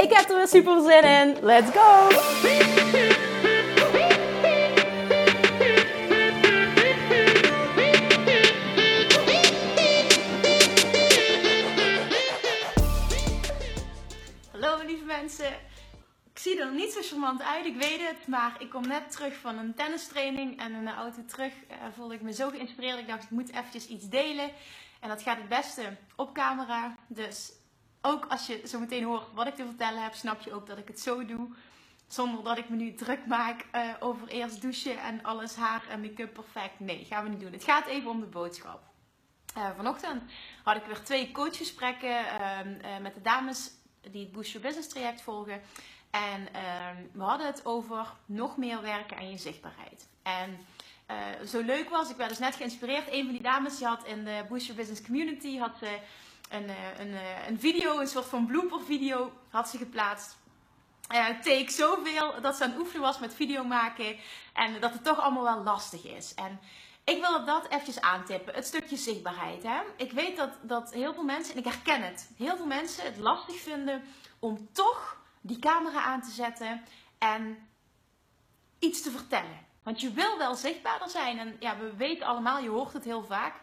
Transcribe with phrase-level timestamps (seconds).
[0.00, 1.44] Ik heb er weer super zin in.
[1.44, 2.08] Let's go!
[14.50, 15.46] Hallo lieve mensen.
[16.32, 18.26] Ik zie er niet zo charmant uit, ik weet het.
[18.26, 20.60] Maar ik kom net terug van een tennistraining.
[20.60, 22.98] En in de auto terug uh, voelde ik me zo geïnspireerd.
[22.98, 24.50] Ik dacht, ik moet eventjes iets delen.
[25.00, 26.94] En dat gaat het beste op camera.
[27.08, 27.52] Dus
[28.08, 30.78] ook als je zo meteen hoort wat ik te vertellen heb, snap je ook dat
[30.78, 31.48] ik het zo doe.
[32.06, 36.00] Zonder dat ik me nu druk maak uh, over eerst douchen en alles haar en
[36.00, 36.80] make-up perfect.
[36.80, 37.52] Nee, gaan we niet doen.
[37.52, 38.82] Het gaat even om de boodschap.
[39.56, 40.22] Uh, vanochtend
[40.62, 43.70] had ik weer twee coachgesprekken uh, met de dames
[44.10, 45.60] die het Boost Your Business traject volgen.
[46.10, 50.08] En ehm, we hadden het over nog meer werken aan je zichtbaarheid.
[50.22, 50.58] En
[51.46, 53.12] zo leuk was, ik werd dus net geïnspireerd.
[53.12, 55.98] Een van die dames die had in de Boost Your Business community had ze
[56.48, 60.36] een, eh, eh, een video, een soort van blooper video had ze geplaatst.
[61.14, 64.16] Uh, take zoveel dat ze aan het oefenen was met video maken.
[64.52, 66.34] En dat het toch allemaal wel lastig is.
[66.34, 66.60] En
[67.04, 68.54] ik wil dat eventjes aantippen.
[68.54, 69.62] Het stukje zichtbaarheid.
[69.62, 69.80] Hè?
[69.96, 73.16] Ik weet dat, dat heel veel mensen, en ik herken het, heel veel mensen het
[73.16, 74.02] lastig vinden
[74.38, 76.84] om toch die camera aan te zetten
[77.18, 77.68] en
[78.78, 79.66] iets te vertellen.
[79.82, 81.38] Want je wil wel zichtbaarder zijn.
[81.38, 83.54] En ja, we weten allemaal, je hoort het heel vaak.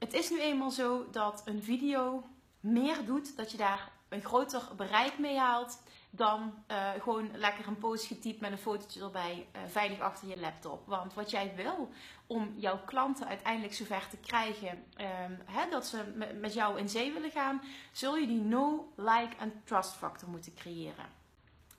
[0.00, 2.24] Het is nu eenmaal zo dat een video
[2.60, 7.78] meer doet, dat je daar een groter bereik mee haalt dan uh, gewoon lekker een
[7.78, 10.86] post getypt met een fotootje erbij, uh, veilig achter je laptop.
[10.86, 11.90] Want wat jij wil
[12.26, 17.12] om jouw klanten uiteindelijk zover te krijgen um, hè, dat ze met jou in zee
[17.12, 17.62] willen gaan,
[17.92, 21.06] zul je die no, like en trust factor moeten creëren.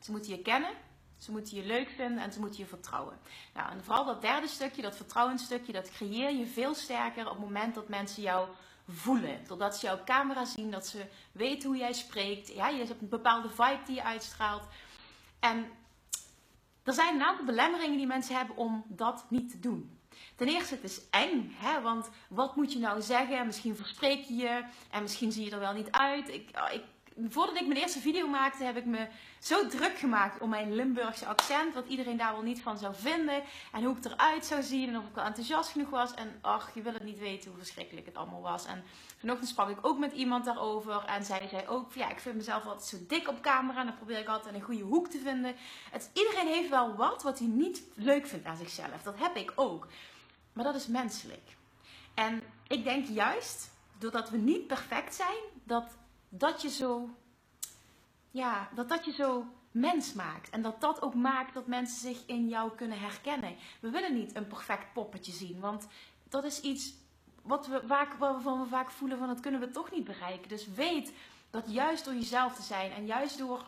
[0.00, 0.70] Ze moeten je kennen,
[1.20, 3.18] ze moeten je leuk vinden en ze moeten je vertrouwen.
[3.54, 7.40] Nou, en vooral dat derde stukje, dat vertrouwensstukje, dat creëer je veel sterker op het
[7.40, 8.48] moment dat mensen jou
[8.88, 9.44] voelen.
[9.46, 12.54] Doordat ze jouw camera zien, dat ze weten hoe jij spreekt.
[12.54, 14.64] Ja, je hebt een bepaalde vibe die je uitstraalt.
[15.40, 15.70] En
[16.82, 19.98] er zijn een aantal belemmeringen die mensen hebben om dat niet te doen.
[20.36, 21.80] Ten eerste, het is eng, hè?
[21.80, 23.46] want wat moet je nou zeggen?
[23.46, 26.28] Misschien verspreek je je en misschien zie je er wel niet uit.
[26.28, 26.82] Ik, oh, ik
[27.28, 29.06] voordat ik mijn eerste video maakte, heb ik me
[29.38, 31.74] zo druk gemaakt om mijn Limburgse accent.
[31.74, 33.42] Wat iedereen daar wel niet van zou vinden.
[33.72, 34.88] En hoe ik eruit zou zien.
[34.88, 36.14] En of ik wel enthousiast genoeg was.
[36.14, 38.64] En ach, je wil het niet weten hoe verschrikkelijk het allemaal was.
[38.66, 38.84] En
[39.18, 41.04] vanochtend sprak ik ook met iemand daarover.
[41.04, 43.80] En zij zei ook, ja, ik vind mezelf altijd zo dik op camera.
[43.80, 45.54] En dan probeer ik altijd een goede hoek te vinden.
[45.90, 49.02] Het, iedereen heeft wel wat wat hij niet leuk vindt aan zichzelf.
[49.02, 49.86] Dat heb ik ook.
[50.52, 51.56] Maar dat is menselijk.
[52.14, 55.98] En ik denk juist, doordat we niet perfect zijn, dat
[56.30, 57.08] dat je zo,
[58.30, 60.50] ja, dat dat je zo mens maakt.
[60.50, 63.56] En dat dat ook maakt dat mensen zich in jou kunnen herkennen.
[63.80, 65.86] We willen niet een perfect poppetje zien, want
[66.28, 66.94] dat is iets
[67.42, 70.48] wat we waarvan we vaak voelen van dat kunnen we toch niet bereiken.
[70.48, 71.12] Dus weet
[71.50, 73.64] dat juist door jezelf te zijn en juist door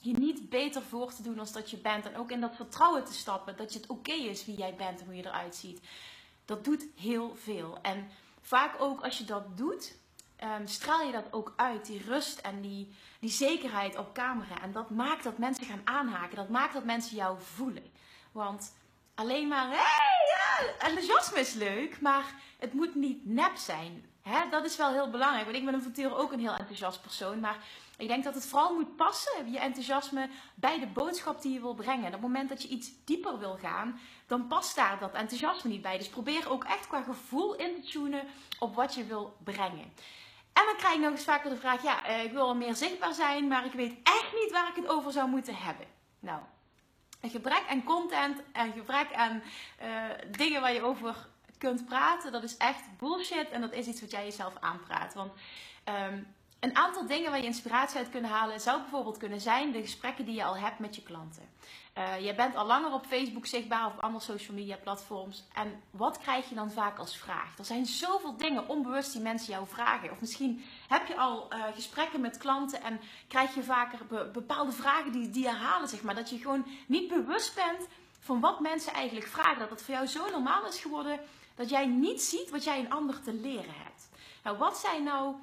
[0.00, 2.06] je niet beter voor te doen als dat je bent.
[2.06, 5.00] En ook in dat vertrouwen te stappen dat je het oké is wie jij bent
[5.00, 5.80] en hoe je eruit ziet.
[6.44, 7.78] Dat doet heel veel.
[7.82, 8.08] En
[8.40, 9.96] vaak ook als je dat doet,
[10.44, 11.86] um, straal je dat ook uit.
[11.86, 14.60] Die rust en die, die zekerheid op camera.
[14.62, 16.36] En dat maakt dat mensen gaan aanhaken.
[16.36, 17.92] Dat maakt dat mensen jou voelen.
[18.32, 18.74] Want
[19.14, 19.68] alleen maar,
[20.78, 24.04] enthousiasme is leuk, maar het moet niet nep zijn.
[24.22, 24.48] Hè?
[24.50, 25.44] Dat is wel heel belangrijk.
[25.44, 27.40] Want ik ben van nature ook een heel enthousiast persoon.
[27.40, 27.58] Maar
[27.96, 31.74] ik denk dat het vooral moet passen, je enthousiasme, bij de boodschap die je wil
[31.74, 32.04] brengen.
[32.04, 35.70] En op het moment dat je iets dieper wil gaan, dan past daar dat enthousiasme
[35.70, 35.98] niet bij.
[35.98, 38.24] Dus probeer ook echt qua gevoel in te tunen
[38.58, 39.92] op wat je wil brengen.
[40.54, 42.74] En dan krijg ik nog eens vaker de vraag: ja, eh, ik wil wel meer
[42.74, 45.86] zichtbaar zijn, maar ik weet echt niet waar ik het over zou moeten hebben.
[46.20, 46.40] Nou,
[47.20, 49.42] een gebrek aan content en gebrek aan
[49.82, 49.88] uh,
[50.30, 51.16] dingen waar je over
[51.58, 53.50] kunt praten, dat is echt bullshit.
[53.50, 55.14] En dat is iets wat jij jezelf aanpraat.
[55.14, 55.32] Want
[56.10, 56.34] um,
[56.64, 60.24] een aantal dingen waar je inspiratie uit kunt halen, zou bijvoorbeeld kunnen zijn de gesprekken
[60.24, 61.42] die je al hebt met je klanten.
[61.98, 65.44] Uh, je bent al langer op Facebook zichtbaar of andere social media platforms.
[65.54, 67.58] En wat krijg je dan vaak als vraag?
[67.58, 70.10] Er zijn zoveel dingen onbewust die mensen jou vragen.
[70.10, 74.72] Of misschien heb je al uh, gesprekken met klanten en krijg je vaker be bepaalde
[74.72, 76.14] vragen die, die herhalen, zeg maar.
[76.14, 77.88] Dat je gewoon niet bewust bent
[78.18, 79.58] van wat mensen eigenlijk vragen.
[79.58, 81.20] Dat het voor jou zo normaal is geworden
[81.54, 84.08] dat jij niet ziet wat jij een ander te leren hebt.
[84.42, 85.34] Nou, wat zijn nou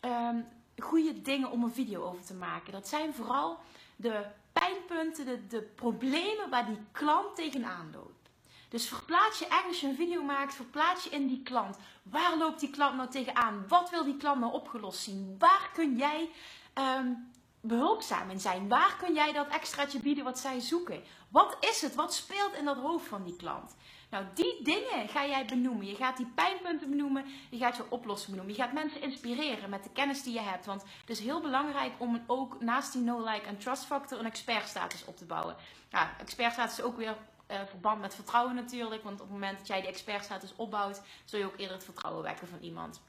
[0.00, 0.46] um,
[0.82, 2.72] goede dingen om een video over te maken.
[2.72, 3.58] Dat zijn vooral
[3.96, 8.28] de pijnpunten, de, problemen waar die klant tegenaan loopt.
[8.68, 11.76] Dus verplaats je echt als je een video maakt, verplaats je in die klant.
[12.02, 13.64] Waar loopt die klant nou tegenaan?
[13.68, 15.36] Wat wil die klant nou opgelost zien?
[15.38, 16.30] Waar kun jij
[16.74, 17.30] um,
[17.60, 18.68] behulpzaam in zijn?
[18.68, 21.02] Waar kun jij dat extraatje bieden wat zij zoeken?
[21.28, 21.94] Wat is het?
[21.94, 23.74] Wat speelt in dat hoofd van die klant?
[24.10, 25.86] Nou, die dingen ga jij benoemen.
[25.86, 27.24] Je gaat die pijnpunten benoemen.
[27.50, 28.54] Je gaat je oplossing benoemen.
[28.56, 30.66] Je gaat mensen inspireren met de kennis die je hebt.
[30.66, 34.24] Want het is heel belangrijk om ook naast die no, like en trust factor een
[34.24, 35.56] expertstatus op te bouwen.
[35.88, 37.16] Ja, expertstatus is ook weer
[37.50, 39.02] uh, verband met vertrouwen natuurlijk.
[39.02, 42.22] Want op het moment dat jij die expertstatus opbouwt, zul je ook eerder het vertrouwen
[42.22, 43.00] wekken van iemand.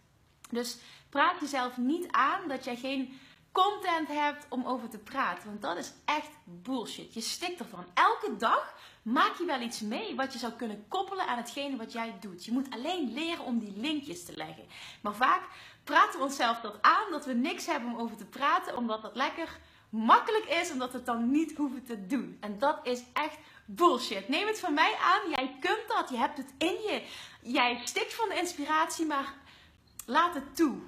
[0.50, 0.78] Dus
[1.10, 3.20] praat jezelf niet aan dat jij geen
[3.52, 5.48] content hebt om over te praten.
[5.48, 7.14] Want dat is echt bullshit.
[7.14, 7.86] Je stikt ervan.
[7.94, 11.92] Elke dag maak je wel iets mee wat je zou kunnen koppelen aan hetgene wat
[11.92, 12.46] jij doet.
[12.46, 14.66] Je moet alleen leren om die linkjes te leggen.
[15.02, 15.42] Maar vaak
[15.84, 19.16] praten we onszelf dat aan dat we niks hebben om over te praten, omdat dat
[19.16, 19.60] lekker
[19.90, 22.38] makkelijk is en dat we het dan niet hoeven te doen.
[22.40, 24.30] En dat is echt bullshit.
[24.30, 25.30] Neem het van mij aan.
[25.30, 26.10] Jij kunt dat.
[26.10, 27.04] Je hebt het in je.
[27.42, 29.34] Jij stikt van de inspiratie, maar
[30.06, 30.80] laat het toe.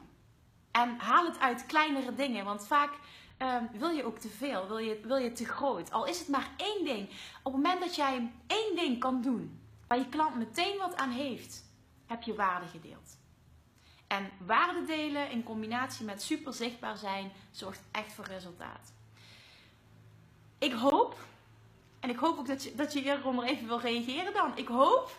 [0.74, 2.46] En haal het uit kleinere dingen.
[2.46, 2.92] Want vaak
[3.38, 4.68] um, wil je ook te veel.
[4.68, 5.92] Wil je, wil je te groot.
[5.92, 7.10] Al is het maar één ding.
[7.44, 9.60] Op het moment dat jij één ding kan doen.
[9.88, 11.64] Waar je klant meteen wat aan heeft.
[12.06, 13.18] Heb je waarde gedeeld.
[14.08, 17.32] En waarde delen in combinatie met super zichtbaar zijn.
[17.52, 18.94] Zorgt echt voor resultaat.
[20.58, 21.18] Ik hoop
[22.00, 24.58] en ik hoop ook dat je, dat je hieronder even wil reageren dan.
[24.58, 25.18] Ik hoop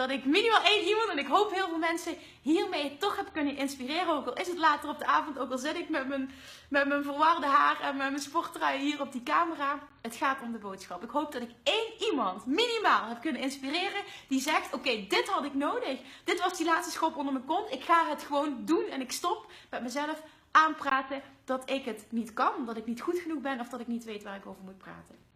[0.00, 3.56] dat ik minimaal één iemand en ik hoop heel veel mensen hiermee toch heb kunnen
[3.56, 4.14] inspireren.
[4.14, 6.30] Ook al is het later op de avond, ook al zit ik met mijn,
[6.68, 9.78] met mijn verwarde haar en met mijn sporttrui hier op die camera.
[10.02, 11.02] Het gaat om de boodschap.
[11.02, 15.44] Ik hoop dat ik één iemand minimaal heb kunnen inspireren die zegt: Oké, dit had
[15.44, 16.00] ik nodig.
[16.24, 17.72] Dit was die laatste schop onder mijn kont.
[17.72, 22.32] Ik ga het gewoon doen en ik stop met mezelf aanpraten dat ik het niet
[22.32, 24.62] kan, dat ik niet goed genoeg ben of dat ik niet weet waar ik over
[24.64, 25.29] moet praten.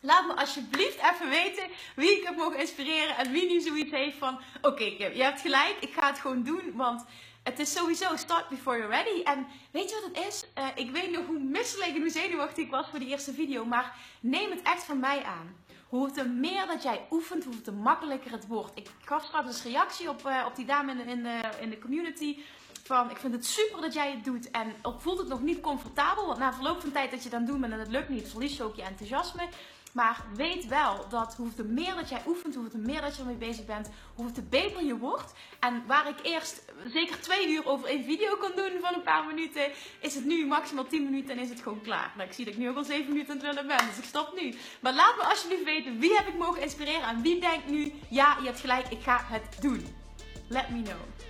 [0.00, 1.64] Laat me alsjeblieft even weten
[1.94, 5.76] wie ik heb mogen inspireren en wie nu zoiets heeft van: Oké, je hebt gelijk,
[5.80, 6.72] ik ga het gewoon doen.
[6.74, 7.04] Want
[7.42, 9.22] het is sowieso start before you're ready.
[9.22, 10.44] En weet je wat het is?
[10.58, 13.64] Uh, ik weet nog hoe misselijk en hoe zenuwachtig ik was voor die eerste video.
[13.64, 15.56] Maar neem het echt van mij aan.
[15.88, 18.78] Hoe te meer dat jij oefent, hoe te makkelijker het wordt.
[18.78, 21.78] Ik gaf straks eens reactie op, uh, op die dame in, in, de, in de
[21.78, 22.38] community.
[22.84, 24.50] Van, ik vind het super dat jij het doet.
[24.50, 26.26] En ook voelt het nog niet comfortabel.
[26.26, 28.62] Want na verloop van tijd dat je dan doet en het lukt niet, verlies je
[28.62, 29.48] ook je enthousiasme.
[29.92, 33.64] Maar weet wel dat hoe meer dat jij oefent, hoe meer dat je ermee bezig
[33.64, 35.32] bent, hoe te beter je wordt.
[35.60, 39.26] En waar ik eerst zeker twee uur over één video kan doen van een paar
[39.26, 39.62] minuten,
[40.00, 42.12] is het nu maximaal 10 minuten en is het gewoon klaar.
[42.16, 44.04] Nou, ik zie dat ik nu ook al 7 minuten aan het ben, dus ik
[44.04, 44.54] stop nu.
[44.80, 48.36] Maar laat me alsjeblieft weten wie heb ik mogen inspireren en wie denkt nu, ja,
[48.40, 49.86] je hebt gelijk, ik ga het doen.
[50.48, 51.29] Let me know.